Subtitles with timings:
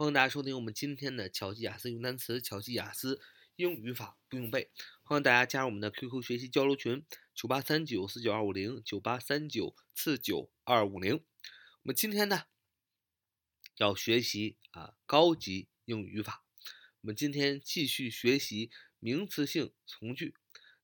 [0.00, 3.20] 欢迎大家收听我们今天的巧记雅思用单词、巧记雅思
[3.56, 4.70] 英语语法不用背。
[5.02, 11.16] 欢迎大家加入我们的 QQ 学习交流群：九八三九四九二五零九八三九四九二五零。
[11.16, 11.22] 我
[11.82, 12.44] 们今天呢
[13.76, 16.46] 要学习啊高级英语语法。
[17.02, 18.70] 我们今天继续学习
[19.00, 20.34] 名词性从句。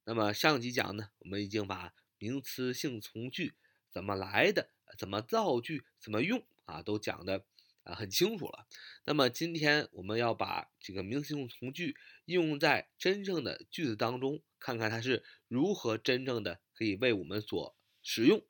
[0.04, 3.54] 那么上集讲呢，我们已经把名词性从句
[3.90, 7.46] 怎么来的、怎么造句、怎么用啊都讲的。
[7.86, 8.66] 啊，很清楚了。
[9.04, 18.44] 那么今天我们要把这个名词性从句应用在真正的句子当中，看看它是如何真正的可以为我们所使用。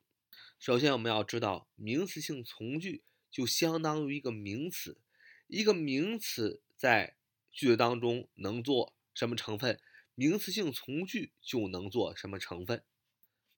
[0.59, 4.99] 首先，我们要知道名词性从句就相当于一个名词，
[5.45, 7.15] 一个名词在
[7.51, 9.79] 句子当中能做什么成分，
[10.15, 12.83] 名词性从句就能做什么成分。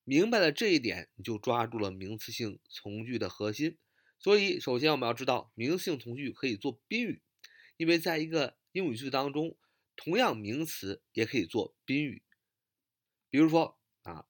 [0.04, 3.78] 明白了这一点，你就抓住了名词性从句的核心。
[4.22, 7.24] 所以，首先我们要知道，名词性从句可以做宾语，
[7.78, 9.58] 因为在一个英语句子当中，
[9.96, 12.22] 同样名词也可以做宾语。
[13.30, 14.26] 比如说啊，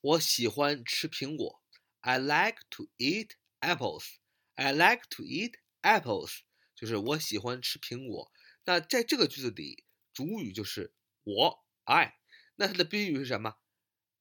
[0.00, 1.62] 我喜欢吃苹果
[2.00, 4.16] ，I like to eat apples。
[4.56, 6.40] I like to eat apples，
[6.74, 8.32] 就是我喜欢吃苹果。
[8.64, 12.16] 那在这个句子里，主语就是我，I。
[12.56, 13.54] 那它的宾语是什么？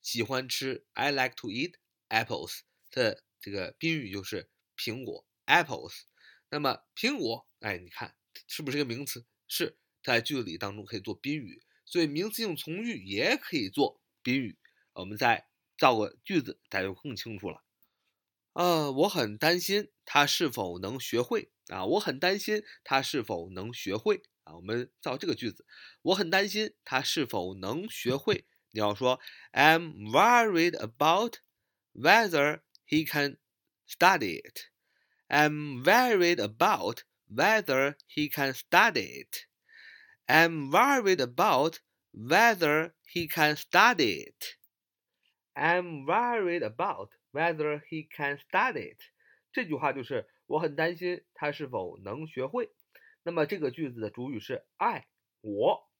[0.03, 1.73] 喜欢吃，I like to eat
[2.07, 2.59] apples。
[2.91, 4.51] 的这个宾语就是。
[4.77, 6.03] 苹果，apples，
[6.49, 8.15] 那么苹果，哎，你看
[8.47, 9.25] 是不是一个名词？
[9.47, 14.57] 是，在句子里当中可以做宾语，所以名词性从句也可以做宾语。
[14.93, 15.47] 我们再
[15.77, 17.63] 造个句子，大家就更清楚了。
[18.53, 24.55] 啊，我很担心他是否能学会啊，我很担心他是否能学会啊。
[24.55, 25.65] 我们造这个句子，
[26.01, 28.45] 我很担心他是否能学会。
[28.71, 29.19] 你要说
[29.53, 31.35] ，I'm worried about
[31.93, 33.37] whether he can.
[33.86, 34.60] study it.
[35.28, 39.46] I'm worried about whether he can study it.
[40.26, 41.80] I'm worried about
[42.12, 44.56] whether he can study it.
[45.54, 48.98] I'm worried about whether he can study it.
[49.52, 52.70] 这句话就是我很担心他是否能学会。
[53.22, 55.06] 那么这个句子的主语是 I，
[55.40, 55.90] 我，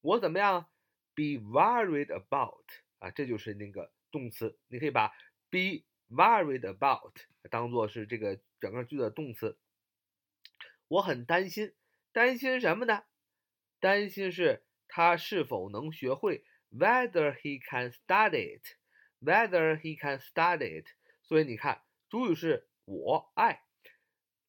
[0.00, 0.68] 我怎么样？
[1.14, 2.64] Be worried about
[2.98, 4.58] 啊，这就是那个动词。
[4.68, 5.08] 你可以把
[5.50, 7.13] be worried about
[7.49, 9.57] 当做是这个整个句的动词。
[10.87, 11.73] 我很担心，
[12.11, 13.03] 担心什么呢？
[13.79, 20.87] 担心是他是否能学会，whether he can study it，whether he can study it。
[21.23, 23.63] 所以你看，主语是我爱，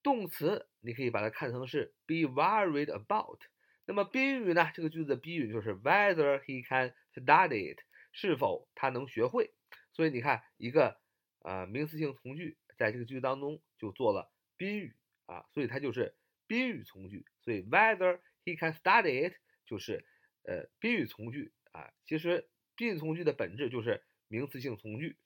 [0.02, 3.40] 动词你可以把它看成是 be worried about。
[3.86, 4.70] 那么宾语呢？
[4.74, 7.80] 这个句子的宾语就是 whether he can study it，
[8.12, 9.54] 是否他能学会。
[9.92, 11.00] 所以你看一个。
[11.46, 14.96] 啊，名词性从句在这个句子当中就做了宾语
[15.26, 16.16] 啊，所以它就是
[16.48, 17.24] 宾语从句。
[17.40, 20.04] 所以 whether he can study it 就是
[20.42, 21.92] 呃宾语从句啊。
[22.04, 25.16] 其实宾语从句的本质就是名词性从句，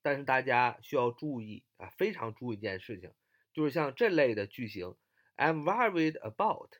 [0.00, 3.12] 但是大家需要注意啊，非常注意一件事情，
[3.52, 4.96] 就是像这类的句型
[5.36, 6.70] ，I'm worried about。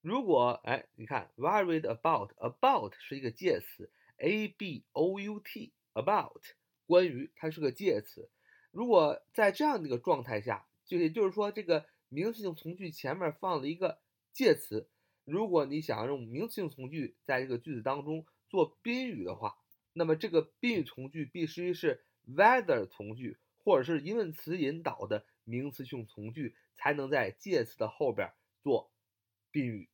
[0.00, 6.42] 如果哎，你看 worried about，about 是一个介词，a b o u t about。
[6.88, 8.30] 关于它是个介词，
[8.70, 14.00] 如果在这样的一个状态下，就也就是说，这个名词性从句前面放了一个
[14.32, 14.88] 介词，
[15.26, 19.58] 如果你想用名词性从句在这个句子当中做宾语的话，
[19.92, 28.32] 那么这个宾语从句必须是 whether 从句或者是疑问词引导的名词性从句，才能在介词的后边
[28.62, 28.90] 做
[29.50, 29.90] 宾语。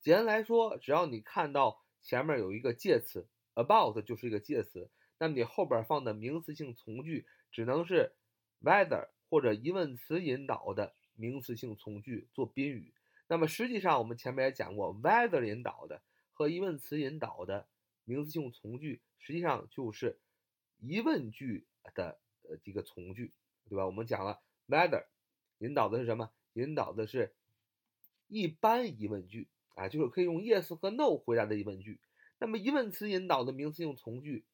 [0.00, 4.90] 简单来说，只要你看到前面有一个介词 about，就是一个介词。
[5.18, 8.12] 那么你后边放的名词性从句只能是
[8.62, 12.92] whether 或者疑问词引导的名词性从句做宾语。
[13.26, 16.00] 那么实际上我们前面也讲过，whether 引导的
[16.32, 17.66] 和疑问词引导的
[18.04, 20.18] 名词性从句实际上就是
[20.78, 22.18] 疑问句的
[22.48, 23.32] 呃这个从句，
[23.68, 23.84] 对吧？
[23.84, 25.04] 我们讲了 whether
[25.58, 26.30] 引导的是什么？
[26.52, 27.34] 引导的是
[28.28, 31.98] 一般疑问句啊，就是可以用 yes 和 no 回答的疑问句。
[32.38, 34.44] 那么疑问词引导的名词性从句。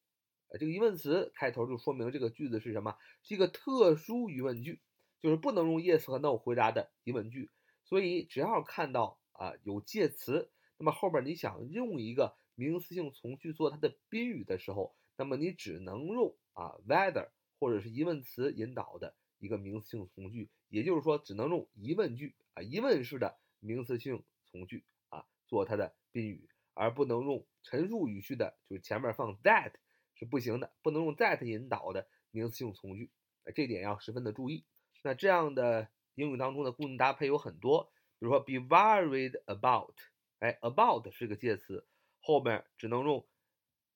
[0.58, 2.96] 这个疑问词开头就说明这个句子是什么？
[3.22, 4.80] 是一个特殊疑问句，
[5.20, 7.50] 就是不能用 yes 和 no 回答的疑问句。
[7.84, 17.28] 所以只要看到啊有介词，那么后边你想用一个名词性从句做它的宾语的时候，那么你只能用啊 whether
[17.58, 29.72] 或者是疑问词引导的一个名词性从句，也就是说只能用疑问句啊疑问式的名词性从句啊做它的宾语，而不能用陈述语序的，就是前面放 that。
[30.14, 33.10] 是不行的，不能用 that 引导的名词性从句，
[33.54, 34.64] 这点要十分的注意。
[35.02, 39.94] 那这样的英语当中的固定搭配有很多，比如说 be worried about，
[40.38, 41.86] 哎，about 是个介词，
[42.20, 43.26] 后面只能用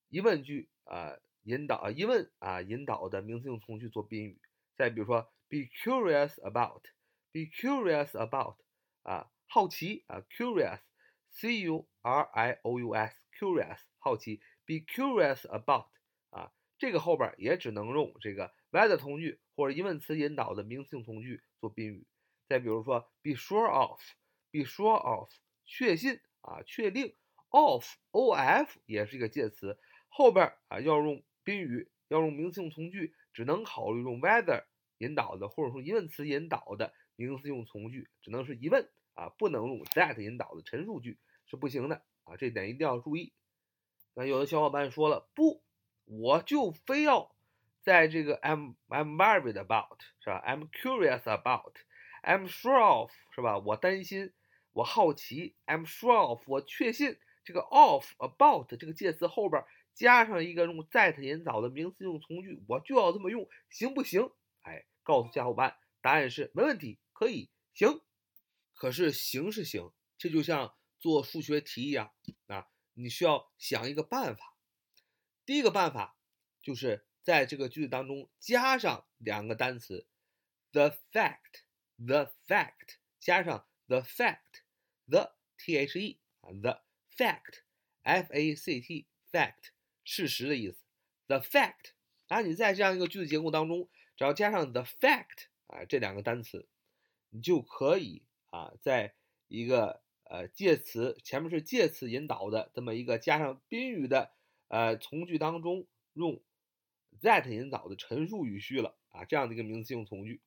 [0.08, 4.40] 疑问句啊引导啊疑问啊引导的名词性从句做宾语。
[4.76, 8.56] 再比如说 be curious about，be curious about
[9.02, 15.86] 啊好奇啊 curious，c u r i o u s curious 好奇，be curious about
[16.78, 22.06] 这个后边也只能用这个 whether 从句或者疑问词引导的名词性从句做宾语。
[22.48, 25.28] 再比如说，be sure of，be sure of，
[25.66, 27.14] 确信啊，确定
[27.50, 29.78] ，of，of 也是一个介词，
[30.08, 34.64] 后边啊要用宾语，要用名词性从句，只能考虑用 whether
[34.98, 43.32] 引导的，或者说疑问词引导的名词性从句，只能是疑问啊，不能用 that 引导的陈述句是不行的啊，这点一定要注意。
[44.14, 45.62] 那有的小伙伴说了，不，
[46.08, 47.34] 我就非要。
[47.80, 51.76] 在这个 I'm I'm worried about 是吧？I'm curious about
[52.22, 53.58] I'm sure of 是吧？
[53.58, 54.32] 我担心，
[54.72, 55.56] 我好奇。
[55.64, 57.18] I'm sure of 我确信。
[57.44, 59.64] 这个 of about 这个介词后边
[59.94, 64.30] 加上一个用 that 引导的名词用从句，我就要这么用，行不行？
[64.62, 68.02] 哎，告诉小伙伴，答案是没问题，可以行。
[68.74, 72.12] 可是行是行，这就像做数学题一样
[72.48, 74.57] 啊，你需要想一个办法。
[75.48, 76.18] 第一个办法
[76.60, 77.06] 就是。
[77.20, 80.06] 在这个句子当中加上两个单词
[80.72, 86.82] ，the fact，the fact，加上 the fact，the t h e 啊，the
[87.14, 89.72] fact，f a c t，fact，
[90.04, 90.78] 事实的意思
[91.26, 91.90] ，the fact，
[92.28, 96.66] 啊，你在这样一个句子结构当中，只要加上 the fact 啊这两个单词，
[97.28, 99.14] 你就可以啊，在
[99.48, 104.32] 一个呃介词前面是介词引导的这么一个加上宾语的
[104.68, 106.40] 呃从句当中用。
[107.20, 110.40] that 引导的陈述语序了啊，这样的一个名词性从句，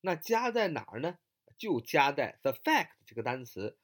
[0.00, 1.18] 那加在哪儿呢？
[1.56, 3.76] 就加在 the fact 这个单词，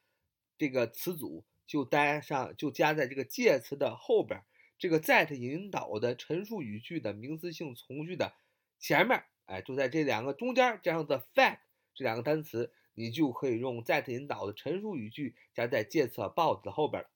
[0.57, 4.43] 这个词组就加上就加在这个介词的后边，
[4.79, 8.35] 这个 that 引导的陈述语句的名词性从句的
[8.79, 11.59] 前面，哎，就在这两个中间加上 the fact
[11.93, 17.11] 这两个单词，你就可以用 that 引导的陈述语句加在介词 about 的后边了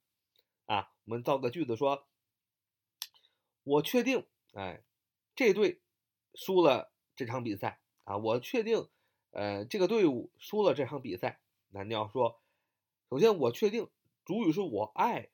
[0.67, 0.91] 啊。
[1.09, 2.07] 我们造个句子说，
[3.65, 4.27] 我确定。
[4.53, 4.83] 哎，
[5.35, 5.81] 这队
[6.35, 8.19] 输了这场比赛啊！
[8.19, 8.91] 我确定，
[9.31, 11.41] 呃，这个队伍输了这场比赛。
[11.71, 12.43] 那你要说，
[13.09, 13.89] 首先我确定，
[14.27, 15.31] 主语是我爱，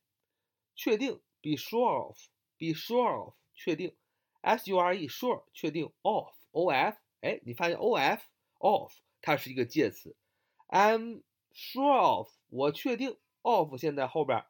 [0.76, 3.96] 确定，be sure of，be sure of，确定
[4.42, 10.14] ，s u r e sure，确定，of，o f，哎，你发现 o f，of，它是一个介词
[10.68, 14.44] ，I'm sure of，我确定，of 现在后边，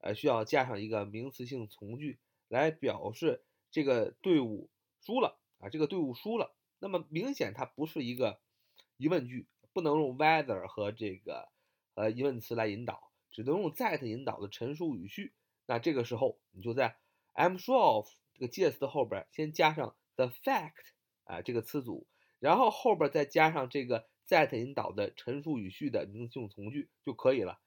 [0.00, 2.18] 呃，需要加上一个名词性从句
[2.48, 3.44] 来表示。
[3.72, 4.68] 这个队伍
[5.00, 5.68] 输了啊！
[5.68, 8.40] 这个队伍输了，那么明显它不是一个
[8.96, 11.48] 疑问句，不能用 whether 和这个
[11.94, 15.34] 呃疑问词来引导，只能用 that 引导的陈述语序。
[15.66, 16.96] 那这个时候你就在
[17.32, 20.72] I'm sure of 这个介词的后边先加上 the fact
[21.22, 22.08] 啊这个词组，
[22.40, 27.60] 然后后边再加上这个 that 引导的陈述语序的名词性从句就可以了，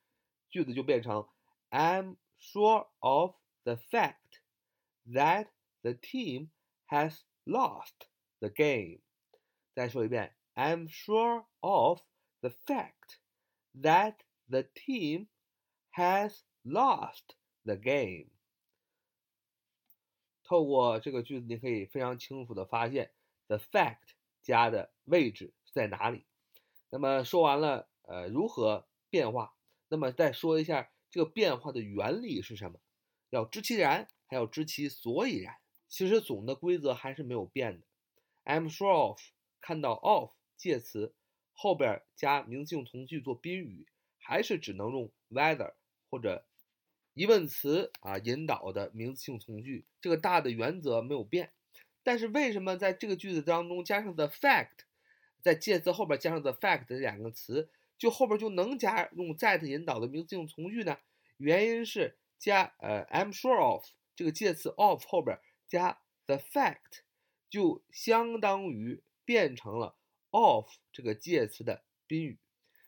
[0.50, 1.30] 句子就变成
[1.70, 3.35] I'm sure of
[3.65, 4.43] the fact
[5.13, 5.49] that
[5.83, 6.51] The team
[6.91, 8.09] has lost
[8.41, 9.01] the game.
[9.75, 12.01] 再说一遍，I'm sure of
[12.41, 13.21] the fact
[13.81, 14.17] that
[14.49, 15.29] the team
[15.93, 18.31] has lost the game.
[20.43, 23.13] 透过这个句子，你可以非常清楚的发现
[23.47, 26.27] the fact 加的位置在哪里。
[26.91, 29.55] 那么说完了，呃，如何变化？
[29.89, 32.80] 那么再说一下 这个变化的原理是什么？
[33.30, 35.58] 要知其然，还要知其所以然。
[35.88, 37.86] 其实总的规则还是没有变的。
[38.46, 39.20] I'm sure of
[39.62, 41.14] 看到 of 介词
[41.52, 43.86] 后边加名词性从句做宾语，
[44.18, 45.76] 还是只能用 whether
[46.10, 46.48] 或者
[47.14, 51.52] 疑问词啊引导的名词性从句，这个大的原则没有变。
[52.02, 54.80] 但是为什么在这个句子当中加上 the fact，
[55.42, 57.70] 在介词后边加上 the fact 这两个词，
[58.04, 60.98] 就后边就能加用 that 引导的名词性从句呢？
[61.38, 65.40] 原因是加呃 I'm sure of 这个介词 of 后边。
[65.70, 67.04] 加 the fact
[67.50, 69.96] 就相当于变成了
[70.32, 72.40] of 这个介词的宾语。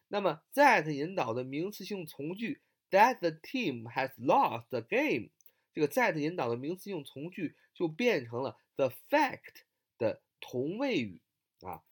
[0.09, 5.29] 那么 that 引导的名词性从句 that the team has lost the game，
[5.71, 9.61] 这个 that 引导的名词性从句就变成了 the fact
[9.97, 11.21] 的同位语
[11.61, 11.85] 啊。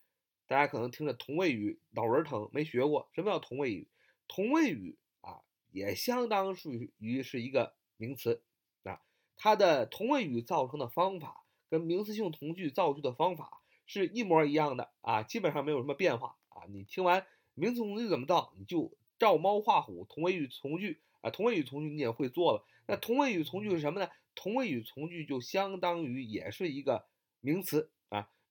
[0.54, 3.88] 大家可能听着同位语脑仁疼，没学过什么叫同位语？
[4.28, 5.42] 同位语啊，
[5.72, 8.44] 也相当属于是一个名词
[8.84, 9.02] 啊。
[9.36, 22.64] 它的同位语造成的方法跟名词性从句造句的方法是一模一样的啊，基本上没有什么变化啊，你听完名词从句怎么造，你就照猫画虎，同位语从句啊，同位语从句你也会做了。
[22.86, 24.08] 那同位语从句是什么呢？
[24.36, 27.08] 同位语从句就相当于也是一个
[27.42, 27.90] 名词，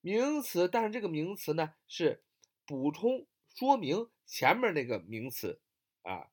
[0.02, 2.22] 名词，但是这个名词呢是
[2.66, 5.60] 补充说明前面那个名词
[6.02, 6.28] 啊，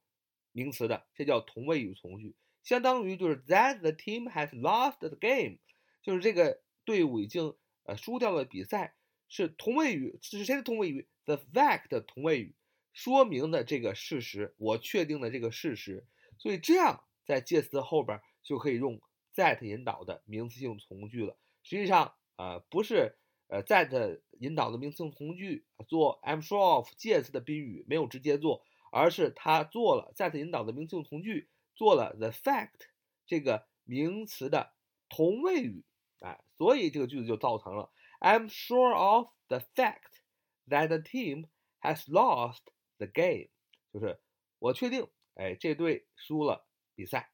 [0.51, 5.59] 名词的，这叫同位语从句，相当于就是 that the team has lost the game，
[6.01, 8.95] 就是这个队伍已经呃输掉了比赛，
[9.27, 12.55] 是同位语，是谁的同位语？the fact 的同位语，
[12.93, 16.07] 说明的这个事实，我确定的这个事实，
[16.39, 18.99] 所以这样在介词后边就可以用
[19.35, 21.37] that 引导的名词性从句了。
[21.61, 23.19] 实际上啊，不是
[23.49, 32.87] 呃 that 引导的名词性从句做 I'm sure of 介词的宾语没有直接做，而是他做了 that 引导的名词性从句，做了 the fact
[33.25, 34.73] 这个名词的
[35.09, 35.83] 同位语，
[36.19, 40.21] 哎，所以这个句子就造成了 I'm sure of the fact
[40.67, 41.47] that the team
[41.81, 42.61] has lost
[42.97, 43.49] the game，
[43.91, 44.19] 就是
[44.59, 47.31] 我确定，哎，这队输了比赛。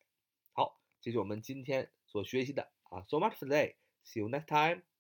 [0.54, 3.04] 好，这是我们今天所学习的啊。
[3.10, 3.76] So much today.
[4.06, 4.95] See you next time.